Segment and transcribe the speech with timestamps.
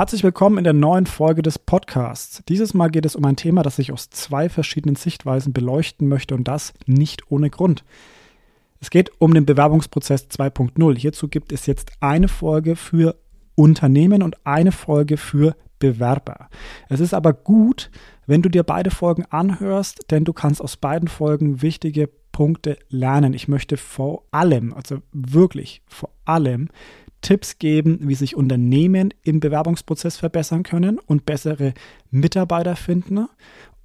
[0.00, 2.42] Herzlich willkommen in der neuen Folge des Podcasts.
[2.48, 6.34] Dieses Mal geht es um ein Thema, das ich aus zwei verschiedenen Sichtweisen beleuchten möchte
[6.34, 7.84] und das nicht ohne Grund.
[8.80, 10.96] Es geht um den Bewerbungsprozess 2.0.
[10.96, 13.16] Hierzu gibt es jetzt eine Folge für
[13.56, 16.48] Unternehmen und eine Folge für Bewerber.
[16.88, 17.90] Es ist aber gut,
[18.26, 23.34] wenn du dir beide Folgen anhörst, denn du kannst aus beiden Folgen wichtige Punkte lernen.
[23.34, 26.70] Ich möchte vor allem, also wirklich vor allem,
[27.20, 31.74] Tipps geben, wie sich Unternehmen im Bewerbungsprozess verbessern können und bessere
[32.10, 33.26] Mitarbeiter finden.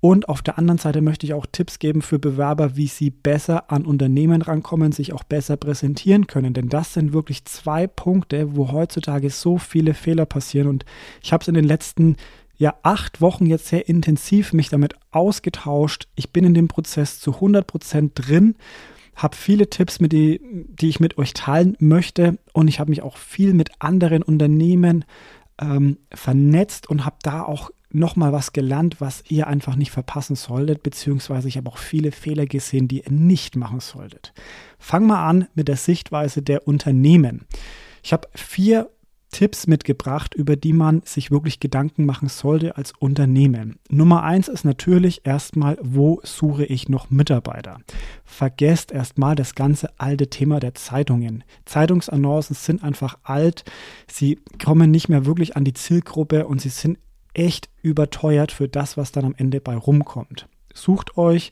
[0.01, 3.71] Und auf der anderen Seite möchte ich auch Tipps geben für Bewerber, wie sie besser
[3.71, 6.53] an Unternehmen rankommen, sich auch besser präsentieren können.
[6.53, 10.67] Denn das sind wirklich zwei Punkte, wo heutzutage so viele Fehler passieren.
[10.67, 10.85] Und
[11.23, 12.17] ich habe es in den letzten
[12.57, 16.07] ja, acht Wochen jetzt sehr intensiv mich damit ausgetauscht.
[16.15, 18.55] Ich bin in dem Prozess zu 100 Prozent drin
[19.15, 23.01] habe viele Tipps, mit die, die ich mit euch teilen möchte und ich habe mich
[23.01, 25.05] auch viel mit anderen Unternehmen
[25.59, 30.83] ähm, vernetzt und habe da auch nochmal was gelernt, was ihr einfach nicht verpassen solltet,
[30.83, 34.33] beziehungsweise ich habe auch viele Fehler gesehen, die ihr nicht machen solltet.
[34.77, 37.45] Fang mal an mit der Sichtweise der Unternehmen.
[38.03, 38.89] Ich habe vier
[39.35, 43.79] Tipps mitgebracht, über die man sich wirklich Gedanken machen sollte als Unternehmen.
[43.89, 47.79] Nummer eins ist natürlich erstmal, wo suche ich noch Mitarbeiter?
[48.23, 51.43] Vergesst erstmal das ganze alte Thema der Zeitungen.
[51.65, 53.65] Zeitungsannoncen sind einfach alt,
[54.09, 56.97] sie kommen nicht mehr wirklich an die Zielgruppe und sie sind
[57.33, 60.47] echt überteuert für das, was dann am Ende bei rumkommt.
[60.73, 61.51] Sucht euch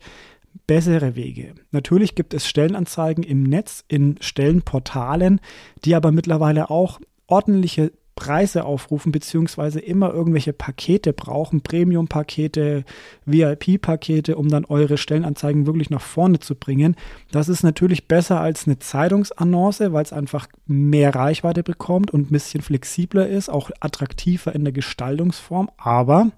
[0.67, 1.53] bessere Wege.
[1.71, 5.41] Natürlich gibt es Stellenanzeigen im Netz, in Stellenportalen,
[5.83, 7.01] die aber mittlerweile auch
[7.33, 12.83] ordentliche Preise aufrufen, beziehungsweise immer irgendwelche Pakete brauchen, Premium-Pakete,
[13.25, 16.95] VIP-Pakete, um dann eure Stellenanzeigen wirklich nach vorne zu bringen.
[17.31, 22.33] Das ist natürlich besser als eine Zeitungsannonce, weil es einfach mehr Reichweite bekommt und ein
[22.33, 26.29] bisschen flexibler ist, auch attraktiver in der Gestaltungsform, aber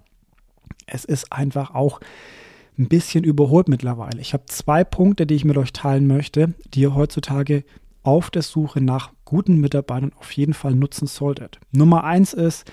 [0.86, 2.00] es ist einfach auch
[2.78, 4.20] ein bisschen überholt mittlerweile.
[4.20, 7.64] Ich habe zwei Punkte, die ich mit euch teilen möchte, die ihr heutzutage
[8.06, 11.58] auf der Suche nach guten Mitarbeitern auf jeden Fall nutzen solltet.
[11.72, 12.70] Nummer eins ist,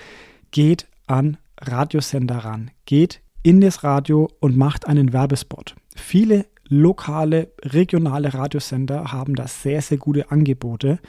[0.52, 2.72] geht an Radiosender ran.
[2.86, 5.76] Geht in das Radio und macht einen Werbespot.
[5.96, 11.00] Viele lokale, regionale Radiosender haben da sehr, sehr gute Angebote.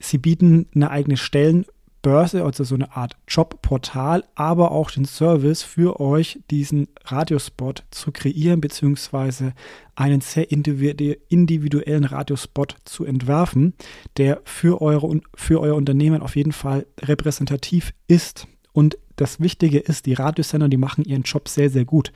[0.00, 1.64] Sie bieten eine eigene Stellen
[2.02, 8.12] Börse, also so eine Art Jobportal, aber auch den Service für euch, diesen Radiospot zu
[8.12, 9.52] kreieren, beziehungsweise
[9.96, 13.74] einen sehr individuellen Radiospot zu entwerfen,
[14.16, 18.46] der für, eure, für euer Unternehmen auf jeden Fall repräsentativ ist.
[18.72, 22.12] Und das Wichtige ist, die Radiosender, die machen ihren Job sehr, sehr gut.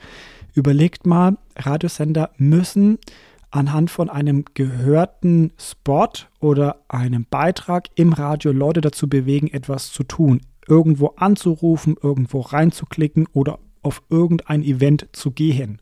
[0.53, 2.99] Überlegt mal, Radiosender müssen
[3.53, 6.09] anhand von einem gehörten Spot
[6.39, 13.27] oder einem Beitrag im Radio Leute dazu bewegen, etwas zu tun, irgendwo anzurufen, irgendwo reinzuklicken
[13.31, 15.79] oder auf irgendein Event zu gehen.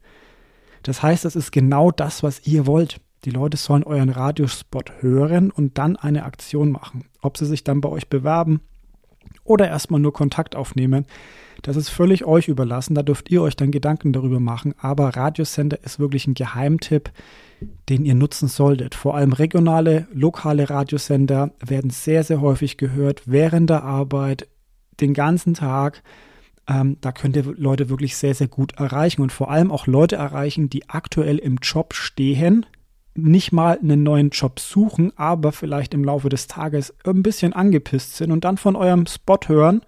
[0.83, 2.99] Das heißt, das ist genau das, was ihr wollt.
[3.23, 7.05] Die Leute sollen euren Radiospot hören und dann eine Aktion machen.
[7.21, 8.59] Ob sie sich dann bei euch bewerben
[9.45, 11.05] oder erstmal nur Kontakt aufnehmen,
[11.61, 12.95] das ist völlig euch überlassen.
[12.95, 14.73] Da dürft ihr euch dann Gedanken darüber machen.
[14.79, 17.11] Aber Radiosender ist wirklich ein Geheimtipp,
[17.89, 18.95] den ihr nutzen solltet.
[18.95, 24.47] Vor allem regionale, lokale Radiosender werden sehr, sehr häufig gehört während der Arbeit,
[24.99, 26.03] den ganzen Tag.
[26.67, 30.16] Ähm, da könnt ihr Leute wirklich sehr, sehr gut erreichen und vor allem auch Leute
[30.16, 32.66] erreichen, die aktuell im Job stehen,
[33.13, 38.16] nicht mal einen neuen Job suchen, aber vielleicht im Laufe des Tages ein bisschen angepisst
[38.16, 39.81] sind und dann von eurem Spot hören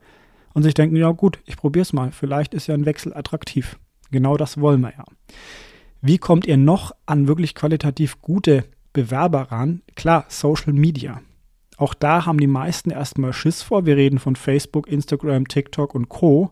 [0.54, 3.80] und sich denken, ja gut, ich probiere es mal, vielleicht ist ja ein Wechsel attraktiv.
[4.12, 5.06] Genau das wollen wir ja.
[6.06, 9.84] Wie kommt ihr noch an wirklich qualitativ gute Bewerber ran?
[9.96, 11.22] Klar, Social Media.
[11.78, 13.86] Auch da haben die meisten erstmal Schiss vor.
[13.86, 16.52] Wir reden von Facebook, Instagram, TikTok und Co.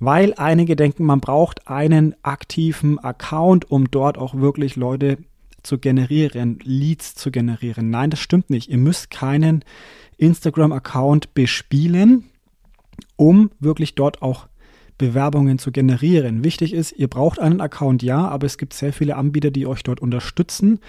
[0.00, 5.18] Weil einige denken, man braucht einen aktiven Account, um dort auch wirklich Leute
[5.62, 7.90] zu generieren, Leads zu generieren.
[7.90, 8.70] Nein, das stimmt nicht.
[8.70, 9.64] Ihr müsst keinen
[10.16, 12.24] Instagram-Account bespielen,
[13.14, 14.48] um wirklich dort auch
[14.98, 16.44] Bewerbungen zu generieren.
[16.44, 19.82] Wichtig ist, ihr braucht einen Account, ja, aber es gibt sehr viele Anbieter, die euch
[19.82, 20.80] dort unterstützen.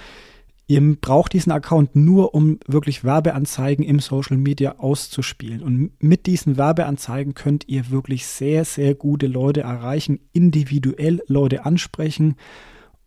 [0.67, 5.61] Ihr braucht diesen Account nur, um wirklich Werbeanzeigen im Social Media auszuspielen.
[5.61, 12.35] Und mit diesen Werbeanzeigen könnt ihr wirklich sehr, sehr gute Leute erreichen, individuell Leute ansprechen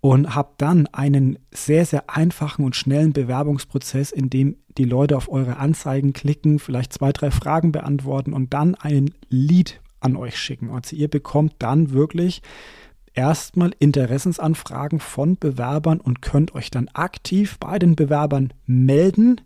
[0.01, 5.29] und habt dann einen sehr, sehr einfachen und schnellen Bewerbungsprozess, in dem die Leute auf
[5.29, 10.71] eure Anzeigen klicken, vielleicht zwei, drei Fragen beantworten und dann einen Lead an euch schicken.
[10.71, 12.43] Also ihr bekommt dann wirklich
[13.15, 19.41] erstmal Interessensanfragen von Bewerbern und könnt euch dann aktiv bei den Bewerbern melden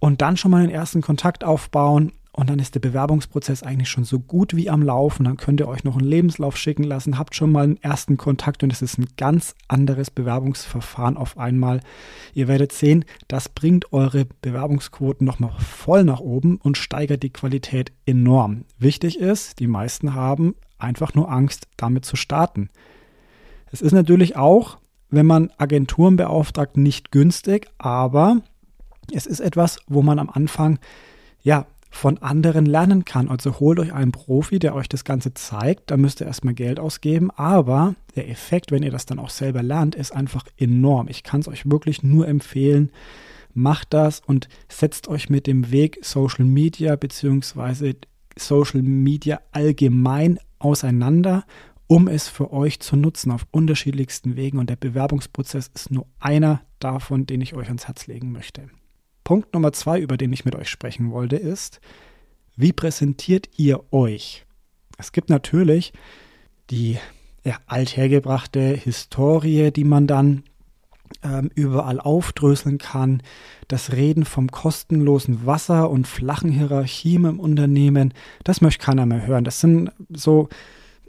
[0.00, 4.02] und dann schon mal den ersten Kontakt aufbauen und dann ist der Bewerbungsprozess eigentlich schon
[4.02, 5.24] so gut wie am Laufen.
[5.24, 8.64] Dann könnt ihr euch noch einen Lebenslauf schicken lassen, habt schon mal einen ersten Kontakt
[8.64, 11.80] und es ist ein ganz anderes Bewerbungsverfahren auf einmal.
[12.34, 17.92] Ihr werdet sehen, das bringt eure Bewerbungsquoten nochmal voll nach oben und steigert die Qualität
[18.04, 18.64] enorm.
[18.78, 22.68] Wichtig ist, die meisten haben einfach nur Angst, damit zu starten.
[23.70, 24.78] Es ist natürlich auch,
[25.08, 28.40] wenn man Agenturen beauftragt, nicht günstig, aber
[29.12, 30.80] es ist etwas, wo man am Anfang
[31.44, 33.28] ja von anderen lernen kann.
[33.28, 35.90] Also holt euch einen Profi, der euch das Ganze zeigt.
[35.90, 37.30] Da müsst ihr erstmal Geld ausgeben.
[37.30, 41.06] Aber der Effekt, wenn ihr das dann auch selber lernt, ist einfach enorm.
[41.08, 42.90] Ich kann es euch wirklich nur empfehlen.
[43.54, 47.94] Macht das und setzt euch mit dem Weg Social Media bzw.
[48.36, 51.44] Social Media allgemein auseinander,
[51.86, 54.58] um es für euch zu nutzen auf unterschiedlichsten Wegen.
[54.58, 58.68] Und der Bewerbungsprozess ist nur einer davon, den ich euch ans Herz legen möchte.
[59.24, 61.80] Punkt Nummer zwei, über den ich mit euch sprechen wollte, ist,
[62.56, 64.46] wie präsentiert ihr euch?
[64.98, 65.92] Es gibt natürlich
[66.70, 66.98] die
[67.44, 70.44] ja, althergebrachte Historie, die man dann
[71.22, 73.22] ähm, überall aufdröseln kann.
[73.68, 79.44] Das Reden vom kostenlosen Wasser und flachen Hierarchien im Unternehmen, das möchte keiner mehr hören.
[79.44, 80.48] Das sind so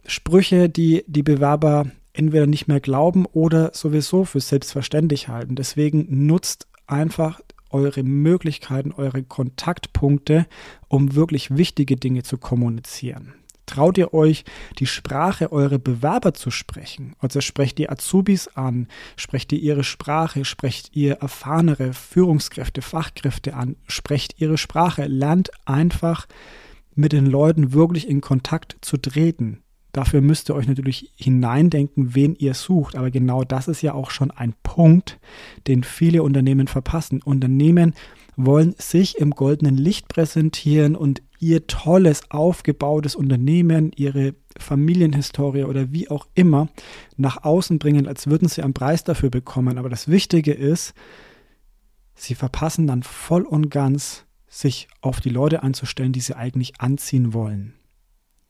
[0.06, 5.56] Sprüche, die die Bewerber entweder nicht mehr glauben oder sowieso für selbstverständlich halten.
[5.56, 10.46] Deswegen nutzt einfach eure Möglichkeiten, eure Kontaktpunkte,
[10.88, 13.34] um wirklich wichtige Dinge zu kommunizieren.
[13.66, 14.46] Traut ihr euch,
[14.78, 17.16] die Sprache eurer Bewerber zu sprechen?
[17.20, 23.76] Also sprecht ihr Azubis an, sprecht ihr ihre Sprache, sprecht ihr erfahrenere Führungskräfte, Fachkräfte an,
[23.88, 26.28] sprecht ihre Sprache, lernt einfach
[26.94, 29.65] mit den Leuten wirklich in Kontakt zu treten.
[29.96, 32.98] Dafür müsst ihr euch natürlich hineindenken, wen ihr sucht.
[32.98, 35.22] Aber genau das ist ja auch schon ein Punkt,
[35.68, 37.22] den viele Unternehmen verpassen.
[37.22, 37.94] Unternehmen
[38.36, 46.10] wollen sich im goldenen Licht präsentieren und ihr tolles, aufgebautes Unternehmen, ihre Familienhistorie oder wie
[46.10, 46.68] auch immer
[47.16, 49.78] nach außen bringen, als würden sie einen Preis dafür bekommen.
[49.78, 50.94] Aber das Wichtige ist,
[52.16, 57.34] sie verpassen dann voll und ganz, sich auf die Leute anzustellen, die sie eigentlich anziehen
[57.34, 57.76] wollen.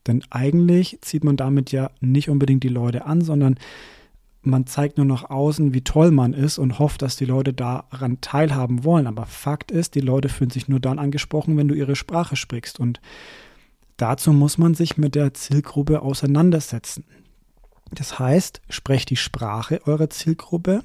[0.06, 3.56] Denn eigentlich zieht man damit ja nicht unbedingt die Leute an, sondern
[4.42, 8.20] man zeigt nur nach außen, wie toll man ist und hofft, dass die Leute daran
[8.20, 9.06] teilhaben wollen.
[9.06, 12.78] Aber Fakt ist, die Leute fühlen sich nur dann angesprochen, wenn du ihre Sprache sprichst.
[12.78, 13.00] Und
[13.96, 17.04] dazu muss man sich mit der Zielgruppe auseinandersetzen.
[17.90, 20.84] Das heißt, sprecht die Sprache eurer Zielgruppe,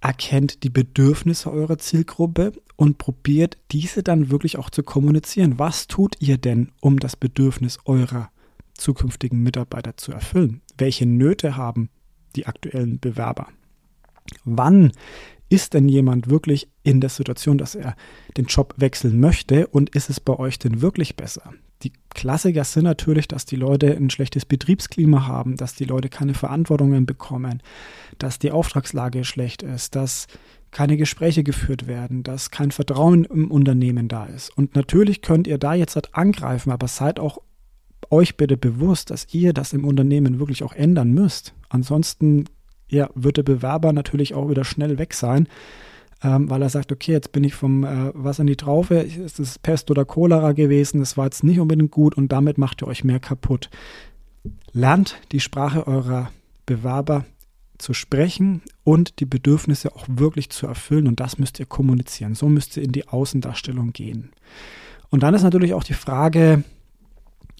[0.00, 5.58] erkennt die Bedürfnisse eurer Zielgruppe und probiert diese dann wirklich auch zu kommunizieren.
[5.58, 8.30] Was tut ihr denn, um das Bedürfnis eurer
[8.74, 10.60] zukünftigen Mitarbeiter zu erfüllen?
[10.76, 11.88] Welche Nöte haben
[12.36, 13.48] die aktuellen Bewerber?
[14.44, 14.92] Wann
[15.48, 17.96] ist denn jemand wirklich in der Situation, dass er
[18.36, 21.54] den Job wechseln möchte und ist es bei euch denn wirklich besser?
[21.82, 26.34] Die Klassiker sind natürlich, dass die Leute ein schlechtes Betriebsklima haben, dass die Leute keine
[26.34, 27.62] Verantwortungen bekommen,
[28.18, 30.26] dass die Auftragslage schlecht ist, dass
[30.76, 34.54] keine Gespräche geführt werden, dass kein Vertrauen im Unternehmen da ist.
[34.58, 37.38] Und natürlich könnt ihr da jetzt halt angreifen, aber seid auch
[38.10, 41.54] euch bitte bewusst, dass ihr das im Unternehmen wirklich auch ändern müsst.
[41.70, 42.44] Ansonsten
[42.90, 45.48] ja, wird der Bewerber natürlich auch wieder schnell weg sein,
[46.22, 49.38] ähm, weil er sagt, okay, jetzt bin ich vom äh, Wasser in die Traufe, es
[49.38, 52.86] ist Pest oder Cholera gewesen, das war jetzt nicht unbedingt gut und damit macht ihr
[52.86, 53.70] euch mehr kaputt.
[54.74, 56.30] Lernt die Sprache eurer
[56.66, 57.24] Bewerber
[57.78, 61.06] zu sprechen und die Bedürfnisse auch wirklich zu erfüllen.
[61.06, 62.34] Und das müsst ihr kommunizieren.
[62.34, 64.30] So müsst ihr in die Außendarstellung gehen.
[65.10, 66.64] Und dann ist natürlich auch die Frage,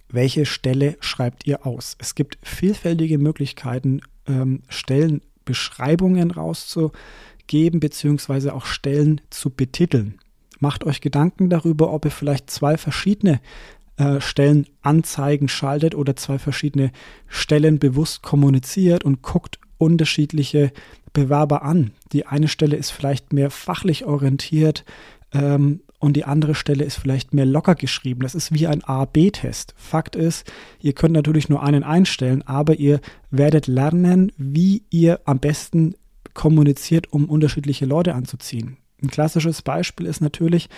[0.09, 1.97] welche Stelle schreibt ihr aus?
[1.99, 10.19] Es gibt vielfältige Möglichkeiten, ähm, Stellenbeschreibungen rauszugeben, beziehungsweise auch Stellen zu betiteln.
[10.59, 13.41] Macht euch Gedanken darüber, ob ihr vielleicht zwei verschiedene
[13.97, 16.93] äh, Stellenanzeigen schaltet oder zwei verschiedene
[17.27, 20.73] Stellen bewusst kommuniziert und guckt, unterschiedliche
[21.13, 21.93] Bewerber an.
[22.13, 24.85] Die eine Stelle ist vielleicht mehr fachlich orientiert
[25.33, 28.21] ähm, und die andere Stelle ist vielleicht mehr locker geschrieben.
[28.21, 29.75] Das ist wie ein A-B-Test.
[29.77, 35.41] Fakt ist, ihr könnt natürlich nur einen einstellen, aber ihr werdet lernen, wie ihr am
[35.41, 35.95] besten
[36.35, 38.77] kommuniziert, um unterschiedliche Leute anzuziehen.
[39.03, 40.69] Ein klassisches Beispiel ist natürlich,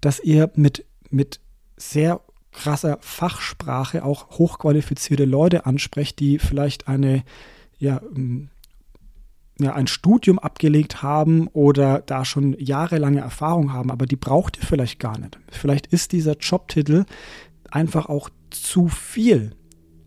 [0.00, 1.40] dass ihr mit, mit
[1.76, 2.20] sehr
[2.52, 7.22] krasser Fachsprache auch hochqualifizierte Leute ansprecht, die vielleicht eine
[7.78, 8.48] ja, ähm,
[9.58, 14.64] ja, ein Studium abgelegt haben oder da schon jahrelange Erfahrung haben, aber die braucht ihr
[14.64, 15.38] vielleicht gar nicht.
[15.50, 17.04] Vielleicht ist dieser Jobtitel
[17.70, 19.52] einfach auch zu viel,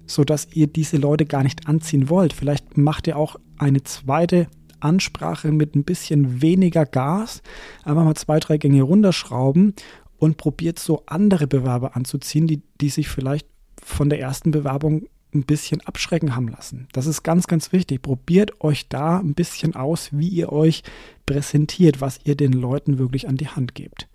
[0.06, 2.34] sodass ihr diese Leute gar nicht anziehen wollt.
[2.34, 4.48] Vielleicht macht ihr auch eine zweite
[4.80, 7.42] Ansprache mit ein bisschen weniger Gas,
[7.84, 9.74] einfach mal zwei, drei Gänge runterschrauben
[10.18, 13.48] und probiert so andere Bewerber anzuziehen, die, die sich vielleicht
[13.82, 16.88] von der ersten Bewerbung ein bisschen abschrecken haben lassen.
[16.92, 18.02] Das ist ganz, ganz wichtig.
[18.02, 20.84] Probiert euch da ein bisschen aus, wie ihr euch
[21.26, 24.08] präsentiert, was ihr den Leuten wirklich an die Hand gebt.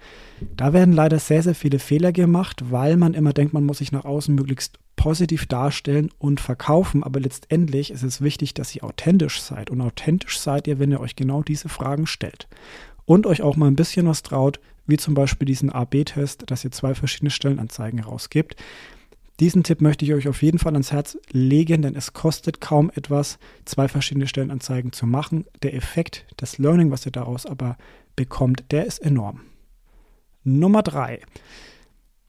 [0.56, 3.92] Da werden leider sehr, sehr viele Fehler gemacht, weil man immer denkt, man muss sich
[3.92, 7.04] nach außen möglichst positiv darstellen und verkaufen.
[7.04, 9.70] Aber letztendlich ist es wichtig, dass ihr authentisch seid.
[9.70, 12.48] Und authentisch seid ihr, wenn ihr euch genau diese Fragen stellt.
[13.04, 16.72] Und euch auch mal ein bisschen was traut, wie zum Beispiel diesen AB-Test, dass ihr
[16.72, 18.56] zwei verschiedene Stellenanzeigen rausgibt.
[19.40, 22.90] Diesen Tipp möchte ich euch auf jeden Fall ans Herz legen, denn es kostet kaum
[22.94, 25.44] etwas, zwei verschiedene Stellenanzeigen zu machen.
[25.62, 27.76] Der Effekt, das Learning, was ihr daraus aber
[28.14, 29.40] bekommt, der ist enorm.
[30.44, 31.20] Nummer drei.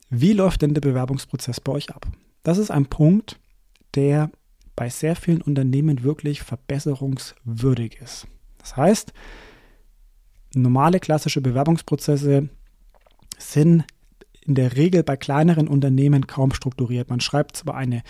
[0.10, 2.08] Wie läuft denn der Bewerbungsprozess bei euch ab?
[2.44, 3.40] Das ist ein Punkt,
[3.94, 4.32] der
[4.76, 8.28] bei sehr vielen Unternehmen wirklich verbesserungswürdig ist.
[8.58, 9.14] Das heißt,
[10.56, 12.50] normale klassische Bewerbungsprozesse
[13.38, 13.84] sind
[14.46, 17.10] in der Regel bei kleineren Unternehmen kaum strukturiert.
[17.10, 18.04] Man schreibt zwar eine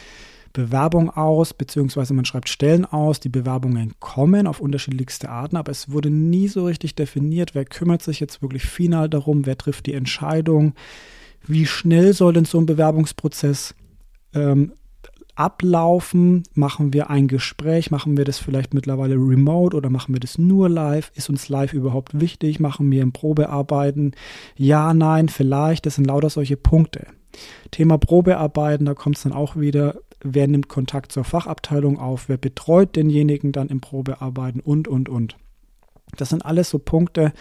[0.56, 5.92] Bewerbung aus, beziehungsweise man schreibt Stellen aus, die Bewerbungen kommen auf unterschiedlichste Arten, aber es
[5.92, 9.94] wurde nie so richtig definiert, wer kümmert sich jetzt wirklich final darum, wer trifft die
[9.94, 10.74] Entscheidung,
[11.46, 13.76] wie schnell soll denn so ein Bewerbungsprozess
[14.34, 14.72] ähm,
[15.36, 16.44] ablaufen?
[16.54, 17.92] Machen wir ein Gespräch?
[17.92, 21.12] Machen wir das vielleicht mittlerweile remote oder machen wir das nur live?
[21.16, 22.60] Ist uns live überhaupt wichtig?
[22.60, 24.14] Machen wir ein Probearbeiten?
[24.56, 25.86] Ja, nein, vielleicht.
[25.86, 27.08] Das sind lauter solche Punkte.
[27.72, 32.38] Thema Probearbeiten, da kommt es dann auch wieder, wer nimmt Kontakt zur Fachabteilung auf, wer
[32.38, 35.36] betreut denjenigen dann im Probearbeiten und, und, und.
[36.18, 37.34] Das sind alles so Punkte,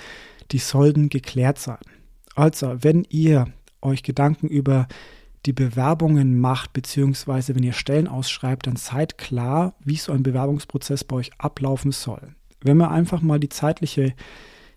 [0.50, 1.78] die sollten geklärt sein.
[2.34, 3.46] Also, wenn ihr
[3.80, 4.88] euch Gedanken über
[5.46, 11.04] die Bewerbungen macht, beziehungsweise wenn ihr Stellen ausschreibt, dann seid klar, wie so ein Bewerbungsprozess
[11.04, 12.34] bei euch ablaufen soll.
[12.62, 14.14] Wenn wir einfach mal zeitliche,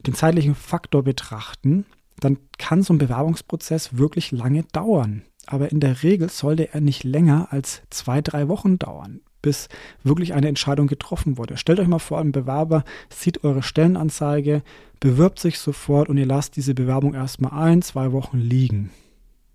[0.05, 1.85] den zeitlichen Faktor betrachten,
[2.19, 5.23] dann kann so ein Bewerbungsprozess wirklich lange dauern.
[5.45, 9.69] Aber in der Regel sollte er nicht länger als zwei, drei Wochen dauern, bis
[10.03, 11.55] wirklich eine Entscheidung getroffen wurde.
[11.55, 14.63] Stellt euch mal vor, ein Bewerber sieht eure Stellenanzeige,
[14.99, 18.91] bewirbt sich sofort und ihr lasst diese Bewerbung erstmal ein, zwei Wochen liegen.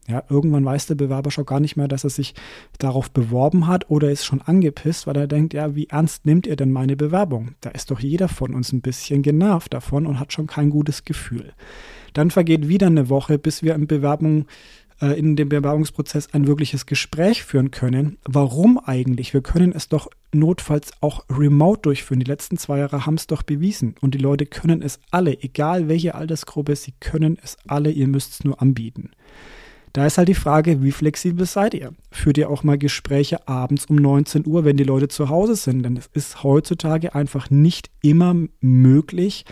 [0.08, 2.34] Ja, irgendwann weiß der Bewerber schon gar nicht mehr, dass er sich
[2.78, 6.56] darauf beworben hat oder ist schon angepisst, weil er denkt, ja, wie ernst nimmt ihr
[6.56, 7.54] denn meine Bewerbung?
[7.60, 11.04] Da ist doch jeder von uns ein bisschen genervt davon und hat schon kein gutes
[11.04, 11.52] Gefühl.
[12.14, 14.46] Dann vergeht wieder eine Woche, bis wir in Bewerbung
[15.02, 18.18] äh, in dem Bewerbungsprozess ein wirkliches Gespräch führen können.
[18.24, 19.34] Warum eigentlich?
[19.34, 22.20] Wir können es doch notfalls auch remote durchführen.
[22.20, 23.96] Die letzten zwei Jahre haben es doch bewiesen.
[24.00, 28.32] Und die Leute können es alle, egal welche Altersgruppe, sie können es alle, ihr müsst
[28.32, 29.10] es nur anbieten.
[29.92, 31.92] Da ist halt die Frage, wie flexibel seid ihr?
[32.10, 35.82] Führt ihr auch mal Gespräche abends um 19 Uhr, wenn die Leute zu Hause sind?
[35.82, 39.44] Denn es ist heutzutage einfach nicht immer möglich,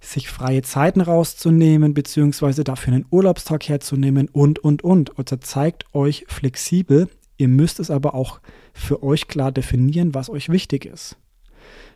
[0.00, 5.18] sich freie Zeiten rauszunehmen, beziehungsweise dafür einen Urlaubstag herzunehmen und, und, und.
[5.18, 7.08] Also zeigt euch flexibel.
[7.36, 8.40] Ihr müsst es aber auch
[8.72, 11.16] für euch klar definieren, was euch wichtig ist.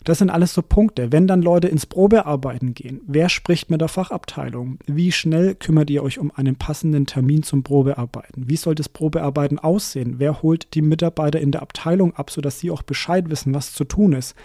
[0.04, 1.10] Das sind alles so Punkte.
[1.10, 4.78] Wenn dann Leute ins Probearbeiten gehen, wer spricht mit der Fachabteilung?
[4.86, 8.48] Wie schnell kümmert ihr euch um einen passenden Termin zum Probearbeiten?
[8.48, 10.14] Wie soll das Probearbeiten aussehen?
[10.18, 13.84] Wer holt die Mitarbeiter in der Abteilung ab, sodass sie auch Bescheid wissen, was zu
[13.84, 14.36] tun ist?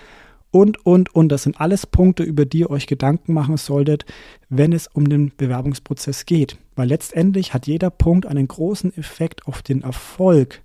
[0.51, 1.29] Und, und, und.
[1.29, 4.05] Das sind alles Punkte, über die ihr euch Gedanken machen solltet,
[4.49, 6.57] wenn es um den Bewerbungsprozess geht.
[6.75, 10.61] Weil letztendlich hat jeder Punkt einen großen Effekt auf den Erfolg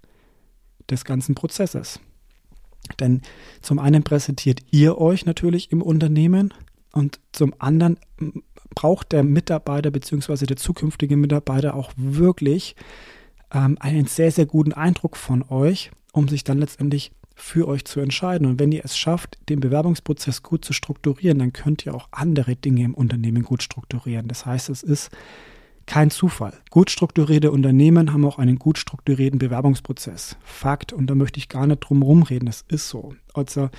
[0.90, 2.00] des ganzen Prozesses.
[3.00, 3.22] Denn
[3.62, 6.52] zum einen präsentiert ihr euch natürlich im Unternehmen
[6.92, 7.98] und zum anderen
[8.74, 10.46] braucht der Mitarbeiter bzw.
[10.46, 12.76] der zukünftige Mitarbeiter auch wirklich
[13.52, 18.00] ähm, einen sehr, sehr guten Eindruck von euch, um sich dann letztendlich für euch zu
[18.00, 18.46] entscheiden.
[18.46, 22.56] Und wenn ihr es schafft, den Bewerbungsprozess gut zu strukturieren, dann könnt ihr auch andere
[22.56, 24.26] Dinge im Unternehmen gut strukturieren.
[24.26, 25.10] Das heißt, es ist
[25.86, 26.52] kein Zufall.
[26.70, 30.36] Gut strukturierte Unternehmen haben auch einen gut strukturierten Bewerbungsprozess.
[30.42, 33.14] Fakt, und da möchte ich gar nicht drum rumreden, das ist so.
[33.34, 33.70] Also,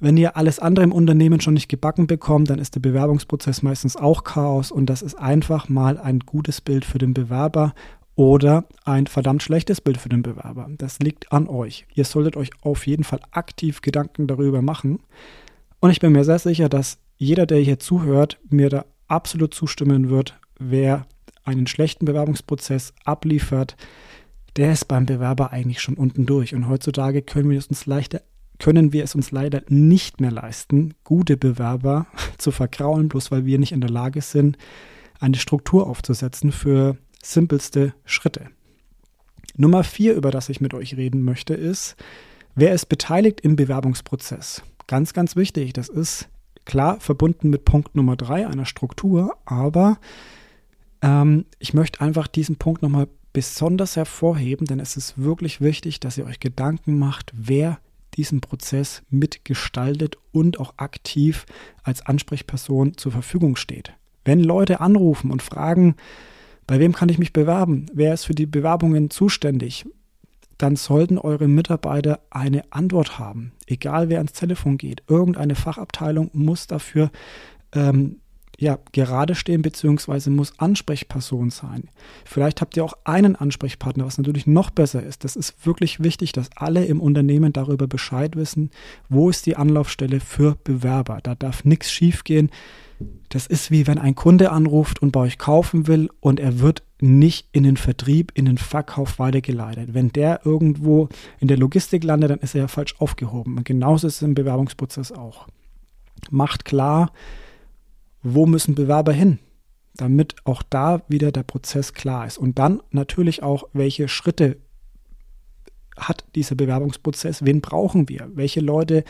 [0.00, 3.96] wenn ihr alles andere im Unternehmen schon nicht gebacken bekommt, dann ist der Bewerbungsprozess meistens
[3.96, 7.74] auch Chaos und das ist einfach mal ein gutes Bild für den Bewerber
[8.16, 10.68] oder ein verdammt schlechtes Bild für den Bewerber.
[10.76, 11.86] Das liegt an euch.
[11.94, 15.00] Ihr solltet euch auf jeden Fall aktiv Gedanken darüber machen.
[15.80, 20.10] Und ich bin mir sehr sicher, dass jeder, der hier zuhört, mir da absolut zustimmen
[20.10, 21.06] wird, wer
[21.44, 23.76] einen schlechten Bewerbungsprozess abliefert,
[24.56, 26.54] der ist beim Bewerber eigentlich schon unten durch.
[26.54, 28.22] Und heutzutage können wir es uns leichter
[28.60, 32.06] können wir es uns leider nicht mehr leisten, gute Bewerber
[32.38, 34.56] zu verkraulen, bloß weil wir nicht in der Lage sind,
[35.18, 38.46] eine Struktur aufzusetzen für simpelste Schritte.
[39.56, 41.96] Nummer vier, über das ich mit euch reden möchte, ist,
[42.54, 44.62] wer ist beteiligt im Bewerbungsprozess?
[44.86, 45.72] Ganz, ganz wichtig.
[45.72, 46.28] Das ist
[46.64, 49.98] klar verbunden mit Punkt Nummer drei einer Struktur, aber
[51.02, 56.18] ähm, ich möchte einfach diesen Punkt nochmal besonders hervorheben, denn es ist wirklich wichtig, dass
[56.18, 57.78] ihr euch Gedanken macht, wer
[58.14, 61.46] diesen Prozess mitgestaltet und auch aktiv
[61.82, 63.92] als Ansprechperson zur Verfügung steht.
[64.24, 65.94] Wenn Leute anrufen und fragen,
[66.66, 67.86] bei wem kann ich mich bewerben?
[67.92, 69.86] Wer ist für die Bewerbungen zuständig?
[70.58, 73.52] Dann sollten eure Mitarbeiter eine Antwort haben.
[73.66, 75.02] Egal wer ans Telefon geht.
[75.08, 77.10] Irgendeine Fachabteilung muss dafür
[77.72, 78.16] ähm,
[78.60, 81.84] ja, gerade stehen beziehungsweise muss Ansprechperson sein.
[82.26, 85.24] Vielleicht habt ihr auch einen Ansprechpartner, was natürlich noch besser ist.
[85.24, 88.70] Das ist wirklich wichtig, dass alle im Unternehmen darüber Bescheid wissen,
[89.08, 91.20] wo ist die Anlaufstelle für Bewerber.
[91.22, 92.50] Da darf nichts schiefgehen.
[93.30, 96.82] Das ist wie wenn ein Kunde anruft und bei euch kaufen will und er wird
[97.00, 99.94] nicht in den Vertrieb, in den Verkauf weitergeleitet.
[99.94, 103.56] Wenn der irgendwo in der Logistik landet, dann ist er ja falsch aufgehoben.
[103.56, 105.48] Und genauso ist es im Bewerbungsprozess auch.
[106.30, 107.10] Macht klar,
[108.22, 109.38] wo müssen Bewerber hin,
[109.94, 112.38] damit auch da wieder der Prozess klar ist.
[112.38, 114.56] Und dann natürlich auch, welche Schritte
[115.96, 119.04] hat dieser Bewerbungsprozess, wen brauchen wir, welche Leute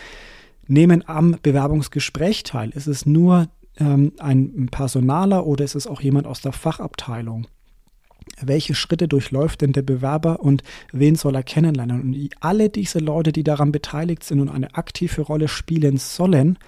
[0.67, 2.71] nehmen am Bewerbungsgespräch teil.
[2.71, 3.49] Ist es nur
[3.79, 7.47] ähm, ein Personaler oder ist es auch jemand aus der Fachabteilung?
[8.41, 10.63] Welche Schritte durchläuft denn der Bewerber und
[10.93, 12.01] wen soll er kennenlernen?
[12.01, 16.59] Und alle diese Leute, die daran beteiligt sind und eine aktive Rolle spielen sollen,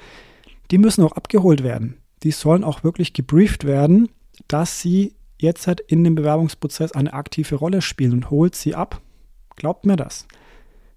[0.71, 4.09] die müssen auch abgeholt werden die sollen auch wirklich gebrieft werden,
[4.49, 9.01] dass sie jetzt halt in dem Bewerbungsprozess eine aktive Rolle spielen und holt sie ab.
[9.57, 10.27] Glaubt mir das.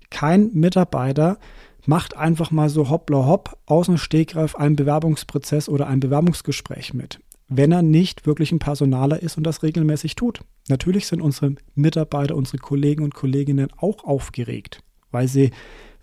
[0.10, 1.40] Kein Mitarbeiter
[1.86, 7.20] macht einfach mal so hoppla hopp aus dem Stegreif einen Bewerbungsprozess oder ein Bewerbungsgespräch mit,
[7.48, 10.42] wenn er nicht wirklich ein Personaler ist und das regelmäßig tut.
[10.68, 14.80] Natürlich sind unsere Mitarbeiter, unsere Kollegen und Kolleginnen auch aufgeregt,
[15.12, 15.52] weil sie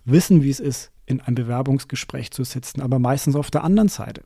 [0.05, 4.23] wissen, wie es ist, in einem Bewerbungsgespräch zu sitzen, aber meistens auf der anderen Seite.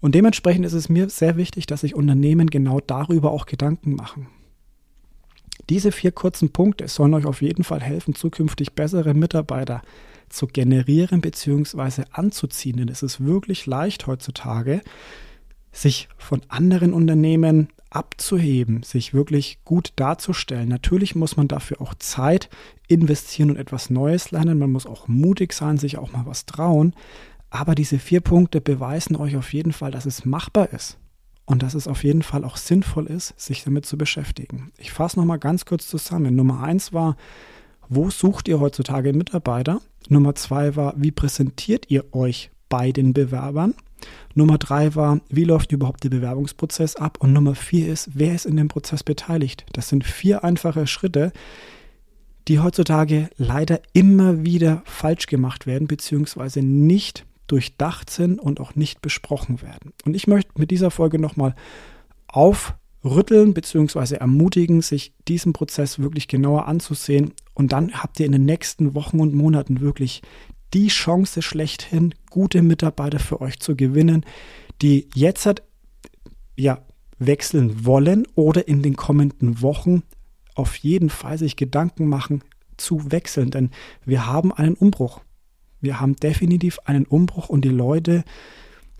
[0.00, 4.28] Und dementsprechend ist es mir sehr wichtig, dass sich Unternehmen genau darüber auch Gedanken machen.
[5.68, 9.82] Diese vier kurzen Punkte sollen euch auf jeden Fall helfen, zukünftig bessere Mitarbeiter
[10.28, 12.04] zu generieren bzw.
[12.12, 12.76] anzuziehen.
[12.76, 14.80] Denn es ist wirklich leicht heutzutage,
[15.72, 20.68] sich von anderen Unternehmen abzuheben, sich wirklich gut darzustellen.
[20.68, 22.48] Natürlich muss man dafür auch Zeit
[22.88, 24.58] investieren und etwas Neues lernen.
[24.58, 26.94] Man muss auch mutig sein, sich auch mal was trauen.
[27.50, 30.98] Aber diese vier Punkte beweisen euch auf jeden Fall, dass es machbar ist
[31.46, 34.72] und dass es auf jeden Fall auch sinnvoll ist, sich damit zu beschäftigen.
[34.78, 36.34] Ich fasse nochmal ganz kurz zusammen.
[36.34, 37.16] Nummer eins war,
[37.88, 39.80] wo sucht ihr heutzutage Mitarbeiter?
[40.08, 43.74] Nummer zwei war, wie präsentiert ihr euch bei den Bewerbern?
[44.34, 47.18] Nummer drei war, wie läuft überhaupt der Bewerbungsprozess ab?
[47.20, 49.64] Und Nummer vier ist, wer ist in dem Prozess beteiligt?
[49.72, 51.32] Das sind vier einfache Schritte,
[52.48, 59.02] die heutzutage leider immer wieder falsch gemacht werden, beziehungsweise nicht durchdacht sind und auch nicht
[59.02, 59.92] besprochen werden.
[60.04, 61.54] Und ich möchte mit dieser Folge nochmal
[62.28, 64.16] aufrütteln bzw.
[64.16, 67.32] ermutigen, sich diesen Prozess wirklich genauer anzusehen.
[67.54, 70.22] Und dann habt ihr in den nächsten Wochen und Monaten wirklich
[70.74, 74.24] die Chance schlechthin, gute Mitarbeiter für euch zu gewinnen,
[74.82, 75.62] die jetzt halt,
[76.56, 76.80] ja,
[77.18, 80.02] wechseln wollen oder in den kommenden Wochen
[80.54, 82.42] auf jeden Fall sich Gedanken machen
[82.76, 83.70] zu wechseln, denn
[84.04, 85.20] wir haben einen Umbruch.
[85.80, 88.24] Wir haben definitiv einen Umbruch und die Leute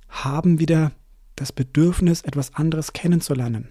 [0.09, 0.93] haben wieder
[1.35, 3.69] das Bedürfnis, etwas anderes kennenzulernen,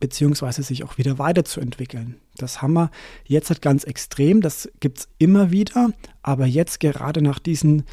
[0.00, 2.16] beziehungsweise sich auch wieder weiterzuentwickeln.
[2.36, 2.90] Das haben wir
[3.24, 7.84] jetzt halt ganz extrem, das gibt es immer wieder, aber jetzt gerade nach diesen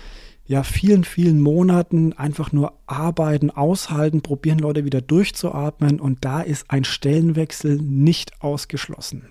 [0.50, 6.72] ja, vielen, vielen Monaten einfach nur arbeiten, aushalten, probieren Leute wieder durchzuatmen und da ist
[6.72, 9.28] ein Stellenwechsel nicht ausgeschlossen.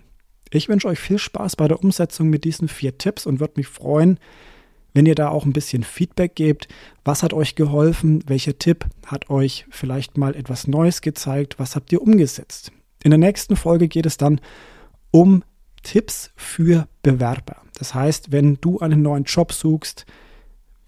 [0.50, 3.66] Ich wünsche euch viel Spaß bei der Umsetzung mit diesen vier Tipps und würde mich
[3.66, 4.20] freuen,
[4.94, 6.68] wenn ihr da auch ein bisschen Feedback gebt,
[7.04, 11.92] was hat euch geholfen, welcher Tipp hat euch vielleicht mal etwas Neues gezeigt, was habt
[11.92, 12.72] ihr umgesetzt.
[13.02, 14.40] In der nächsten Folge geht es dann
[15.10, 15.42] um
[15.82, 17.56] Tipps für Bewerber.
[17.78, 20.04] Das heißt, wenn du einen neuen Job suchst,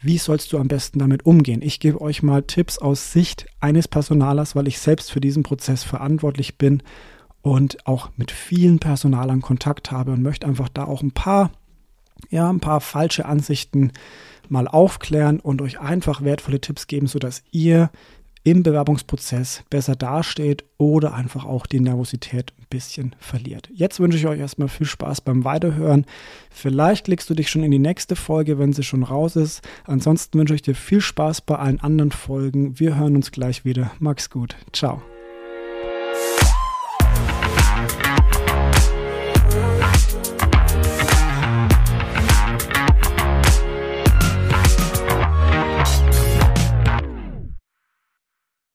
[0.02, 1.60] wie sollst du am besten damit umgehen?
[1.62, 5.84] Ich gebe euch mal Tipps aus Sicht eines Personalers, weil ich selbst für diesen Prozess
[5.84, 6.82] verantwortlich bin
[7.42, 11.52] und auch mit vielen Personalern Kontakt habe und möchte einfach da auch ein paar
[12.30, 13.92] ja, ein paar falsche Ansichten
[14.48, 17.90] mal aufklären und euch einfach wertvolle Tipps geben, sodass ihr
[18.42, 23.68] im Bewerbungsprozess besser dasteht oder einfach auch die Nervosität ein bisschen verliert.
[23.72, 26.06] Jetzt wünsche ich euch erstmal viel Spaß beim Weiterhören.
[26.50, 29.60] Vielleicht klickst du dich schon in die nächste Folge, wenn sie schon raus ist.
[29.84, 32.78] Ansonsten wünsche ich dir viel Spaß bei allen anderen Folgen.
[32.80, 33.90] Wir hören uns gleich wieder.
[33.98, 34.56] Max gut.
[34.72, 35.02] Ciao.